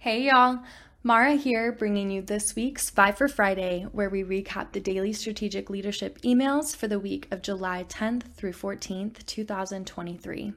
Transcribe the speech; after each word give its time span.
Hey 0.00 0.22
y'all, 0.22 0.60
Mara 1.02 1.34
here 1.34 1.72
bringing 1.72 2.08
you 2.12 2.22
this 2.22 2.54
week's 2.54 2.88
Five 2.88 3.18
for 3.18 3.26
Friday, 3.26 3.84
where 3.90 4.08
we 4.08 4.22
recap 4.22 4.70
the 4.70 4.78
daily 4.78 5.12
strategic 5.12 5.68
leadership 5.68 6.20
emails 6.20 6.74
for 6.74 6.86
the 6.86 7.00
week 7.00 7.26
of 7.32 7.42
July 7.42 7.84
10th 7.88 8.32
through 8.34 8.52
14th, 8.52 9.26
2023. 9.26 10.52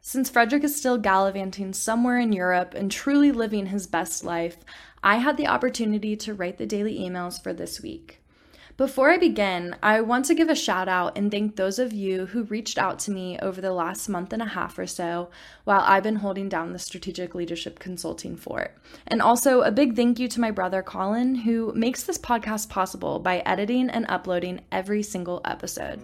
Since 0.00 0.30
Frederick 0.30 0.64
is 0.64 0.74
still 0.74 0.96
gallivanting 0.96 1.74
somewhere 1.74 2.18
in 2.18 2.32
Europe 2.32 2.72
and 2.74 2.90
truly 2.90 3.30
living 3.30 3.66
his 3.66 3.86
best 3.86 4.24
life, 4.24 4.56
I 5.02 5.16
had 5.16 5.36
the 5.36 5.48
opportunity 5.48 6.16
to 6.16 6.32
write 6.32 6.56
the 6.56 6.64
daily 6.64 6.98
emails 6.98 7.40
for 7.40 7.52
this 7.52 7.82
week. 7.82 8.22
Before 8.78 9.10
I 9.10 9.18
begin, 9.18 9.74
I 9.82 10.02
want 10.02 10.26
to 10.26 10.36
give 10.36 10.48
a 10.48 10.54
shout 10.54 10.86
out 10.86 11.18
and 11.18 11.32
thank 11.32 11.56
those 11.56 11.80
of 11.80 11.92
you 11.92 12.26
who 12.26 12.44
reached 12.44 12.78
out 12.78 13.00
to 13.00 13.10
me 13.10 13.36
over 13.40 13.60
the 13.60 13.72
last 13.72 14.08
month 14.08 14.32
and 14.32 14.40
a 14.40 14.46
half 14.46 14.78
or 14.78 14.86
so 14.86 15.30
while 15.64 15.80
I've 15.80 16.04
been 16.04 16.14
holding 16.14 16.48
down 16.48 16.72
the 16.72 16.78
strategic 16.78 17.34
leadership 17.34 17.80
consulting 17.80 18.36
fort. 18.36 18.78
And 19.08 19.20
also 19.20 19.62
a 19.62 19.72
big 19.72 19.96
thank 19.96 20.20
you 20.20 20.28
to 20.28 20.40
my 20.40 20.52
brother 20.52 20.80
Colin, 20.80 21.34
who 21.34 21.72
makes 21.74 22.04
this 22.04 22.18
podcast 22.18 22.68
possible 22.68 23.18
by 23.18 23.38
editing 23.38 23.90
and 23.90 24.06
uploading 24.08 24.60
every 24.70 25.02
single 25.02 25.40
episode. 25.44 26.00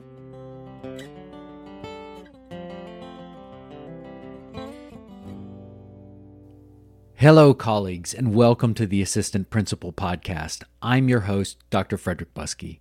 Hello, 7.25 7.55
colleagues, 7.55 8.13
and 8.13 8.35
welcome 8.35 8.75
to 8.75 8.87
the 8.87 9.01
Assistant 9.01 9.49
Principal 9.49 9.95
Podcast. 9.95 10.63
I'm 10.83 11.09
your 11.09 11.21
host, 11.21 11.57
Dr. 11.71 11.97
Frederick 11.97 12.35
Buskey. 12.35 12.81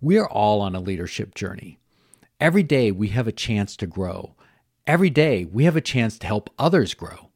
We 0.00 0.16
are 0.16 0.26
all 0.26 0.62
on 0.62 0.74
a 0.74 0.80
leadership 0.80 1.34
journey. 1.34 1.78
Every 2.40 2.62
day 2.62 2.90
we 2.90 3.08
have 3.08 3.28
a 3.28 3.32
chance 3.32 3.76
to 3.76 3.86
grow. 3.86 4.34
Every 4.86 5.10
day 5.10 5.44
we 5.44 5.64
have 5.64 5.76
a 5.76 5.82
chance 5.82 6.18
to 6.20 6.26
help 6.26 6.48
others 6.58 6.94
grow. 6.94 7.28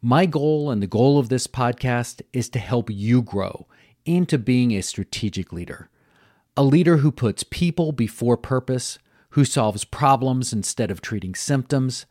My 0.00 0.24
goal 0.24 0.70
and 0.70 0.82
the 0.82 0.86
goal 0.86 1.18
of 1.18 1.28
this 1.28 1.46
podcast 1.46 2.22
is 2.32 2.48
to 2.48 2.58
help 2.58 2.88
you 2.88 3.20
grow 3.20 3.66
into 4.06 4.38
being 4.38 4.72
a 4.72 4.80
strategic 4.80 5.52
leader. 5.52 5.90
A 6.56 6.62
leader 6.62 6.96
who 6.96 7.12
puts 7.12 7.44
people 7.44 7.92
before 7.92 8.38
purpose, 8.38 8.98
who 9.32 9.44
solves 9.44 9.84
problems 9.84 10.54
instead 10.54 10.90
of 10.90 11.02
treating 11.02 11.34
symptoms, 11.34 12.06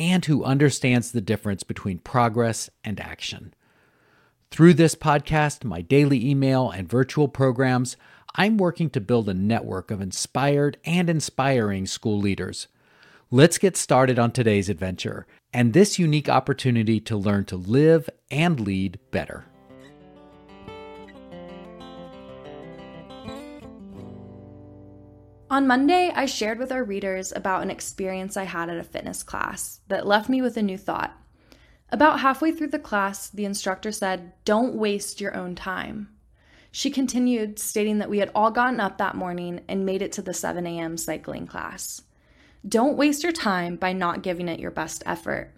and 0.00 0.24
who 0.24 0.42
understands 0.42 1.12
the 1.12 1.20
difference 1.20 1.62
between 1.62 1.98
progress 1.98 2.70
and 2.82 2.98
action. 2.98 3.52
Through 4.50 4.74
this 4.74 4.94
podcast, 4.94 5.62
my 5.62 5.82
daily 5.82 6.26
email, 6.26 6.70
and 6.70 6.88
virtual 6.88 7.28
programs, 7.28 7.98
I'm 8.34 8.56
working 8.56 8.88
to 8.90 9.00
build 9.00 9.28
a 9.28 9.34
network 9.34 9.90
of 9.90 10.00
inspired 10.00 10.78
and 10.86 11.10
inspiring 11.10 11.86
school 11.86 12.18
leaders. 12.18 12.66
Let's 13.30 13.58
get 13.58 13.76
started 13.76 14.18
on 14.18 14.32
today's 14.32 14.70
adventure 14.70 15.26
and 15.52 15.72
this 15.72 15.98
unique 15.98 16.28
opportunity 16.28 16.98
to 17.00 17.16
learn 17.16 17.44
to 17.44 17.56
live 17.56 18.08
and 18.30 18.58
lead 18.58 18.98
better. 19.10 19.44
On 25.60 25.66
Monday, 25.66 26.10
I 26.14 26.24
shared 26.24 26.58
with 26.58 26.72
our 26.72 26.82
readers 26.82 27.34
about 27.36 27.60
an 27.60 27.70
experience 27.70 28.34
I 28.34 28.44
had 28.44 28.70
at 28.70 28.78
a 28.78 28.82
fitness 28.82 29.22
class 29.22 29.80
that 29.88 30.06
left 30.06 30.30
me 30.30 30.40
with 30.40 30.56
a 30.56 30.62
new 30.62 30.78
thought. 30.78 31.14
About 31.90 32.20
halfway 32.20 32.50
through 32.50 32.68
the 32.68 32.78
class, 32.78 33.28
the 33.28 33.44
instructor 33.44 33.92
said, 33.92 34.32
Don't 34.46 34.74
waste 34.74 35.20
your 35.20 35.36
own 35.36 35.54
time. 35.54 36.08
She 36.72 36.88
continued, 36.90 37.58
stating 37.58 37.98
that 37.98 38.08
we 38.08 38.20
had 38.20 38.30
all 38.34 38.50
gotten 38.50 38.80
up 38.80 38.96
that 38.96 39.16
morning 39.16 39.60
and 39.68 39.84
made 39.84 40.00
it 40.00 40.12
to 40.12 40.22
the 40.22 40.32
7 40.32 40.66
a.m. 40.66 40.96
cycling 40.96 41.46
class. 41.46 42.00
Don't 42.66 42.96
waste 42.96 43.22
your 43.22 43.30
time 43.30 43.76
by 43.76 43.92
not 43.92 44.22
giving 44.22 44.48
it 44.48 44.60
your 44.60 44.70
best 44.70 45.02
effort. 45.04 45.52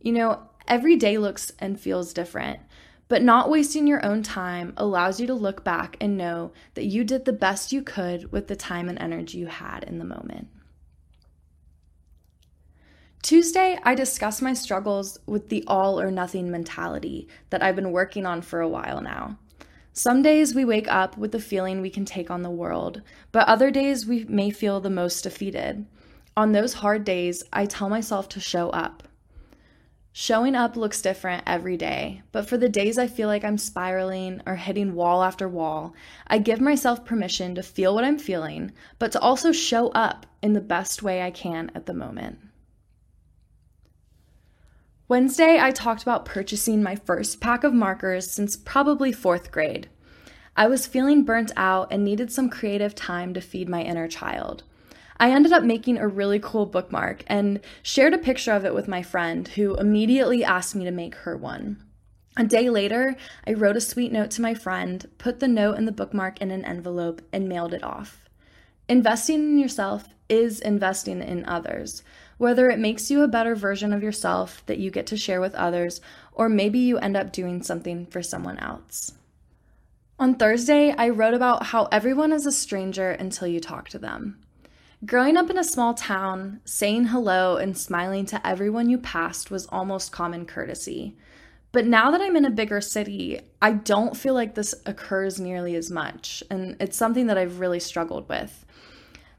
You 0.00 0.12
know, 0.12 0.42
every 0.68 0.94
day 0.94 1.18
looks 1.18 1.50
and 1.58 1.80
feels 1.80 2.12
different, 2.12 2.60
but 3.08 3.22
not 3.22 3.50
wasting 3.50 3.86
your 3.86 4.04
own 4.04 4.22
time 4.22 4.72
allows 4.76 5.20
you 5.20 5.26
to 5.26 5.34
look 5.34 5.62
back 5.62 5.96
and 6.00 6.16
know 6.16 6.52
that 6.74 6.86
you 6.86 7.04
did 7.04 7.24
the 7.24 7.32
best 7.32 7.72
you 7.72 7.82
could 7.82 8.32
with 8.32 8.48
the 8.48 8.56
time 8.56 8.88
and 8.88 8.98
energy 8.98 9.38
you 9.38 9.46
had 9.46 9.84
in 9.84 9.98
the 9.98 10.04
moment. 10.04 10.48
Tuesday, 13.22 13.78
I 13.82 13.94
discussed 13.94 14.40
my 14.40 14.54
struggles 14.54 15.18
with 15.26 15.48
the 15.48 15.64
all 15.66 16.00
or 16.00 16.10
nothing 16.10 16.50
mentality 16.50 17.28
that 17.50 17.62
I've 17.62 17.74
been 17.74 17.90
working 17.90 18.24
on 18.24 18.40
for 18.40 18.60
a 18.60 18.68
while 18.68 19.00
now. 19.00 19.38
Some 19.92 20.22
days 20.22 20.54
we 20.54 20.64
wake 20.64 20.86
up 20.88 21.16
with 21.16 21.32
the 21.32 21.40
feeling 21.40 21.80
we 21.80 21.90
can 21.90 22.04
take 22.04 22.30
on 22.30 22.42
the 22.42 22.50
world, 22.50 23.02
but 23.32 23.48
other 23.48 23.70
days 23.70 24.06
we 24.06 24.24
may 24.26 24.50
feel 24.50 24.80
the 24.80 24.90
most 24.90 25.22
defeated. 25.22 25.86
On 26.36 26.52
those 26.52 26.74
hard 26.74 27.02
days, 27.04 27.42
I 27.52 27.66
tell 27.66 27.88
myself 27.88 28.28
to 28.28 28.40
show 28.40 28.68
up. 28.70 29.02
Showing 30.18 30.54
up 30.54 30.78
looks 30.78 31.02
different 31.02 31.42
every 31.46 31.76
day, 31.76 32.22
but 32.32 32.48
for 32.48 32.56
the 32.56 32.70
days 32.70 32.96
I 32.96 33.06
feel 33.06 33.28
like 33.28 33.44
I'm 33.44 33.58
spiraling 33.58 34.40
or 34.46 34.56
hitting 34.56 34.94
wall 34.94 35.22
after 35.22 35.46
wall, 35.46 35.92
I 36.26 36.38
give 36.38 36.58
myself 36.58 37.04
permission 37.04 37.54
to 37.54 37.62
feel 37.62 37.94
what 37.94 38.02
I'm 38.02 38.18
feeling, 38.18 38.72
but 38.98 39.12
to 39.12 39.20
also 39.20 39.52
show 39.52 39.88
up 39.88 40.24
in 40.40 40.54
the 40.54 40.62
best 40.62 41.02
way 41.02 41.20
I 41.20 41.30
can 41.30 41.70
at 41.74 41.84
the 41.84 41.92
moment. 41.92 42.38
Wednesday, 45.06 45.58
I 45.60 45.70
talked 45.70 46.00
about 46.00 46.24
purchasing 46.24 46.82
my 46.82 46.96
first 46.96 47.42
pack 47.42 47.62
of 47.62 47.74
markers 47.74 48.30
since 48.30 48.56
probably 48.56 49.12
fourth 49.12 49.52
grade. 49.52 49.90
I 50.56 50.66
was 50.66 50.86
feeling 50.86 51.24
burnt 51.24 51.52
out 51.58 51.92
and 51.92 52.02
needed 52.02 52.32
some 52.32 52.48
creative 52.48 52.94
time 52.94 53.34
to 53.34 53.42
feed 53.42 53.68
my 53.68 53.82
inner 53.82 54.08
child. 54.08 54.62
I 55.18 55.30
ended 55.30 55.52
up 55.52 55.62
making 55.62 55.98
a 55.98 56.08
really 56.08 56.38
cool 56.38 56.66
bookmark 56.66 57.24
and 57.26 57.60
shared 57.82 58.14
a 58.14 58.18
picture 58.18 58.52
of 58.52 58.64
it 58.64 58.74
with 58.74 58.88
my 58.88 59.02
friend, 59.02 59.48
who 59.48 59.74
immediately 59.76 60.44
asked 60.44 60.74
me 60.74 60.84
to 60.84 60.90
make 60.90 61.14
her 61.14 61.36
one. 61.36 61.82
A 62.36 62.44
day 62.44 62.68
later, 62.68 63.16
I 63.46 63.54
wrote 63.54 63.76
a 63.76 63.80
sweet 63.80 64.12
note 64.12 64.30
to 64.32 64.42
my 64.42 64.52
friend, 64.52 65.06
put 65.16 65.40
the 65.40 65.48
note 65.48 65.78
and 65.78 65.88
the 65.88 65.92
bookmark 65.92 66.40
in 66.40 66.50
an 66.50 66.66
envelope, 66.66 67.22
and 67.32 67.48
mailed 67.48 67.72
it 67.72 67.82
off. 67.82 68.28
Investing 68.88 69.36
in 69.36 69.58
yourself 69.58 70.08
is 70.28 70.60
investing 70.60 71.22
in 71.22 71.46
others. 71.46 72.02
Whether 72.36 72.68
it 72.68 72.78
makes 72.78 73.10
you 73.10 73.22
a 73.22 73.28
better 73.28 73.54
version 73.54 73.94
of 73.94 74.02
yourself 74.02 74.62
that 74.66 74.78
you 74.78 74.90
get 74.90 75.06
to 75.06 75.16
share 75.16 75.40
with 75.40 75.54
others, 75.54 76.02
or 76.32 76.50
maybe 76.50 76.78
you 76.78 76.98
end 76.98 77.16
up 77.16 77.32
doing 77.32 77.62
something 77.62 78.04
for 78.06 78.22
someone 78.22 78.58
else. 78.58 79.12
On 80.18 80.34
Thursday, 80.34 80.92
I 80.92 81.08
wrote 81.08 81.34
about 81.34 81.66
how 81.66 81.86
everyone 81.86 82.32
is 82.32 82.44
a 82.44 82.52
stranger 82.52 83.10
until 83.10 83.48
you 83.48 83.60
talk 83.60 83.88
to 83.90 83.98
them. 83.98 84.38
Growing 85.06 85.36
up 85.36 85.50
in 85.50 85.58
a 85.58 85.62
small 85.62 85.94
town, 85.94 86.60
saying 86.64 87.04
hello 87.04 87.58
and 87.58 87.78
smiling 87.78 88.26
to 88.26 88.44
everyone 88.44 88.90
you 88.90 88.98
passed 88.98 89.52
was 89.52 89.66
almost 89.66 90.10
common 90.10 90.46
courtesy. 90.46 91.16
But 91.70 91.86
now 91.86 92.10
that 92.10 92.20
I'm 92.20 92.34
in 92.34 92.44
a 92.44 92.50
bigger 92.50 92.80
city, 92.80 93.40
I 93.62 93.72
don't 93.72 94.16
feel 94.16 94.34
like 94.34 94.56
this 94.56 94.74
occurs 94.84 95.38
nearly 95.38 95.76
as 95.76 95.92
much, 95.92 96.42
and 96.50 96.76
it's 96.80 96.96
something 96.96 97.28
that 97.28 97.38
I've 97.38 97.60
really 97.60 97.78
struggled 97.78 98.28
with. 98.28 98.66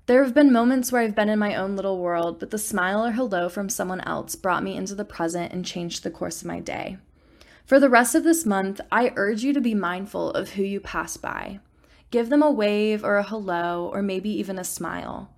There 0.05 0.23
have 0.23 0.33
been 0.33 0.53
moments 0.53 0.89
where 0.89 1.01
I've 1.01 1.15
been 1.15 1.27
in 1.27 1.39
my 1.39 1.55
own 1.55 1.75
little 1.75 1.99
world, 1.99 2.39
but 2.39 2.51
the 2.51 2.57
smile 2.57 3.05
or 3.05 3.11
hello 3.11 3.49
from 3.49 3.67
someone 3.67 4.01
else 4.01 4.35
brought 4.35 4.63
me 4.63 4.77
into 4.77 4.95
the 4.95 5.03
present 5.03 5.51
and 5.51 5.65
changed 5.65 6.03
the 6.03 6.11
course 6.11 6.39
of 6.39 6.47
my 6.47 6.61
day. 6.61 6.97
For 7.65 7.77
the 7.77 7.89
rest 7.89 8.15
of 8.15 8.23
this 8.23 8.45
month, 8.45 8.79
I 8.89 9.11
urge 9.17 9.43
you 9.43 9.51
to 9.51 9.59
be 9.59 9.73
mindful 9.73 10.31
of 10.31 10.51
who 10.51 10.63
you 10.63 10.79
pass 10.79 11.17
by. 11.17 11.59
Give 12.09 12.29
them 12.29 12.41
a 12.41 12.49
wave 12.49 13.03
or 13.03 13.17
a 13.17 13.23
hello, 13.23 13.91
or 13.91 14.01
maybe 14.01 14.29
even 14.29 14.57
a 14.57 14.63
smile. 14.63 15.33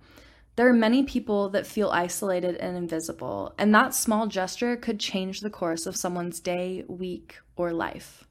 There 0.60 0.68
are 0.68 0.74
many 0.74 1.04
people 1.04 1.48
that 1.52 1.66
feel 1.66 1.88
isolated 1.88 2.56
and 2.56 2.76
invisible, 2.76 3.54
and 3.56 3.74
that 3.74 3.94
small 3.94 4.26
gesture 4.26 4.76
could 4.76 5.00
change 5.00 5.40
the 5.40 5.48
course 5.48 5.86
of 5.86 5.96
someone's 5.96 6.38
day, 6.38 6.84
week, 6.86 7.38
or 7.56 7.72
life. 7.72 8.24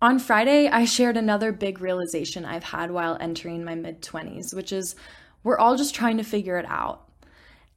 On 0.00 0.20
Friday, 0.20 0.68
I 0.68 0.84
shared 0.84 1.16
another 1.16 1.50
big 1.50 1.80
realization 1.80 2.44
I've 2.44 2.62
had 2.62 2.92
while 2.92 3.18
entering 3.18 3.64
my 3.64 3.74
mid 3.74 4.00
20s, 4.00 4.54
which 4.54 4.70
is 4.70 4.94
we're 5.42 5.58
all 5.58 5.76
just 5.76 5.92
trying 5.92 6.18
to 6.18 6.22
figure 6.22 6.56
it 6.56 6.66
out. 6.68 7.10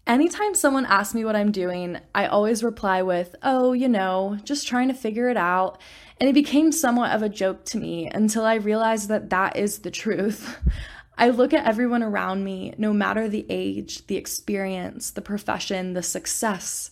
Anytime 0.06 0.54
someone 0.54 0.86
asks 0.86 1.16
me 1.16 1.26
what 1.26 1.36
I'm 1.36 1.52
doing, 1.52 1.98
I 2.14 2.28
always 2.28 2.64
reply 2.64 3.02
with, 3.02 3.36
oh, 3.42 3.74
you 3.74 3.90
know, 3.90 4.38
just 4.44 4.68
trying 4.68 4.90
to 4.90 4.94
figure 4.94 5.30
it 5.30 5.36
out. 5.36 5.82
And 6.20 6.30
it 6.30 6.34
became 6.34 6.72
somewhat 6.72 7.12
of 7.12 7.24
a 7.24 7.30
joke 7.30 7.66
to 7.66 7.80
me 7.80 8.08
until 8.08 8.46
I 8.46 8.56
realized 8.56 9.10
that 9.10 9.32
that 9.32 9.58
is 9.58 9.80
the 9.80 9.90
truth. 9.90 10.60
I 11.18 11.30
look 11.30 11.54
at 11.54 11.66
everyone 11.66 12.04
around 12.04 12.44
me, 12.44 12.74
no 12.78 12.94
matter 12.94 13.28
the 13.28 13.46
age, 13.50 14.06
the 14.08 14.18
experience, 14.18 15.12
the 15.12 15.22
profession, 15.22 15.94
the 15.94 16.04
success, 16.04 16.92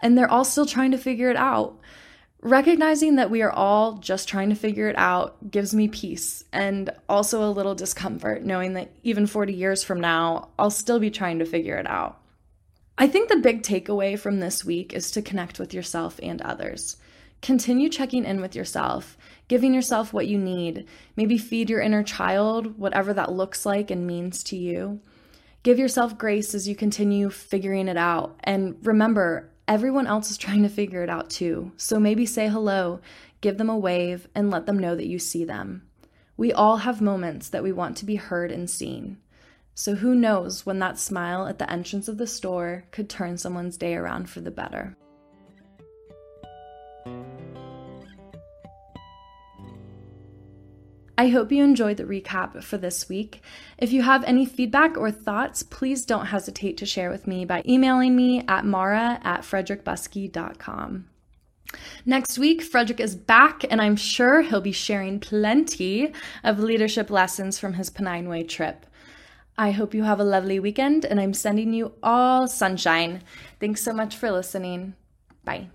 and 0.00 0.16
they're 0.16 0.30
all 0.30 0.44
still 0.44 0.66
trying 0.66 0.90
to 0.90 0.98
figure 0.98 1.30
it 1.30 1.36
out. 1.36 1.78
Recognizing 2.42 3.16
that 3.16 3.30
we 3.30 3.42
are 3.42 3.52
all 3.52 3.98
just 3.98 4.26
trying 4.26 4.48
to 4.48 4.54
figure 4.54 4.88
it 4.88 4.96
out 4.98 5.50
gives 5.50 5.74
me 5.74 5.88
peace 5.88 6.42
and 6.52 6.90
also 7.08 7.44
a 7.44 7.52
little 7.52 7.74
discomfort, 7.74 8.42
knowing 8.42 8.72
that 8.72 8.90
even 9.02 9.26
40 9.26 9.52
years 9.52 9.84
from 9.84 10.00
now, 10.00 10.48
I'll 10.58 10.70
still 10.70 10.98
be 10.98 11.10
trying 11.10 11.38
to 11.40 11.44
figure 11.44 11.76
it 11.76 11.86
out. 11.86 12.18
I 12.96 13.08
think 13.08 13.28
the 13.28 13.36
big 13.36 13.62
takeaway 13.62 14.18
from 14.18 14.40
this 14.40 14.64
week 14.64 14.94
is 14.94 15.10
to 15.12 15.22
connect 15.22 15.58
with 15.58 15.74
yourself 15.74 16.18
and 16.22 16.40
others. 16.42 16.96
Continue 17.42 17.88
checking 17.88 18.24
in 18.24 18.40
with 18.40 18.54
yourself 18.54 19.16
giving 19.50 19.74
yourself 19.74 20.12
what 20.12 20.28
you 20.28 20.38
need. 20.38 20.86
Maybe 21.16 21.36
feed 21.36 21.70
your 21.70 21.80
inner 21.80 22.04
child, 22.04 22.78
whatever 22.78 23.12
that 23.14 23.32
looks 23.32 23.66
like 23.66 23.90
and 23.90 24.06
means 24.06 24.44
to 24.44 24.56
you. 24.56 25.00
Give 25.64 25.76
yourself 25.76 26.16
grace 26.16 26.54
as 26.54 26.68
you 26.68 26.76
continue 26.76 27.30
figuring 27.30 27.88
it 27.88 27.96
out. 27.96 28.38
And 28.44 28.76
remember, 28.84 29.50
everyone 29.66 30.06
else 30.06 30.30
is 30.30 30.38
trying 30.38 30.62
to 30.62 30.68
figure 30.68 31.02
it 31.02 31.10
out 31.10 31.30
too. 31.30 31.72
So 31.76 31.98
maybe 31.98 32.26
say 32.26 32.46
hello, 32.46 33.00
give 33.40 33.58
them 33.58 33.68
a 33.68 33.76
wave, 33.76 34.28
and 34.36 34.52
let 34.52 34.66
them 34.66 34.78
know 34.78 34.94
that 34.94 35.08
you 35.08 35.18
see 35.18 35.44
them. 35.44 35.82
We 36.36 36.52
all 36.52 36.76
have 36.76 37.00
moments 37.00 37.48
that 37.48 37.64
we 37.64 37.72
want 37.72 37.96
to 37.96 38.04
be 38.04 38.14
heard 38.14 38.52
and 38.52 38.70
seen. 38.70 39.18
So 39.74 39.96
who 39.96 40.14
knows 40.14 40.64
when 40.64 40.78
that 40.78 40.96
smile 40.96 41.48
at 41.48 41.58
the 41.58 41.68
entrance 41.68 42.06
of 42.06 42.18
the 42.18 42.28
store 42.28 42.84
could 42.92 43.10
turn 43.10 43.36
someone's 43.36 43.76
day 43.76 43.96
around 43.96 44.30
for 44.30 44.40
the 44.40 44.52
better. 44.52 44.96
I 51.20 51.28
hope 51.28 51.52
you 51.52 51.62
enjoyed 51.62 51.98
the 51.98 52.04
recap 52.04 52.64
for 52.64 52.78
this 52.78 53.10
week. 53.10 53.42
If 53.76 53.92
you 53.92 54.00
have 54.00 54.24
any 54.24 54.46
feedback 54.46 54.96
or 54.96 55.10
thoughts, 55.10 55.62
please 55.62 56.06
don't 56.06 56.24
hesitate 56.24 56.78
to 56.78 56.86
share 56.86 57.10
with 57.10 57.26
me 57.26 57.44
by 57.44 57.62
emailing 57.68 58.16
me 58.16 58.42
at 58.48 58.64
mara 58.64 59.20
at 59.22 59.42
frederickbuskey.com. 59.42 61.10
Next 62.06 62.38
week, 62.38 62.62
Frederick 62.62 63.00
is 63.00 63.16
back, 63.16 63.64
and 63.70 63.82
I'm 63.82 63.96
sure 63.96 64.40
he'll 64.40 64.62
be 64.62 64.72
sharing 64.72 65.20
plenty 65.20 66.10
of 66.42 66.58
leadership 66.58 67.10
lessons 67.10 67.58
from 67.58 67.74
his 67.74 67.90
Pennine 67.90 68.30
Way 68.30 68.42
trip. 68.42 68.86
I 69.58 69.72
hope 69.72 69.92
you 69.92 70.04
have 70.04 70.20
a 70.20 70.24
lovely 70.24 70.58
weekend, 70.58 71.04
and 71.04 71.20
I'm 71.20 71.34
sending 71.34 71.74
you 71.74 71.92
all 72.02 72.48
sunshine. 72.48 73.24
Thanks 73.60 73.82
so 73.82 73.92
much 73.92 74.16
for 74.16 74.30
listening. 74.30 74.94
Bye. 75.44 75.68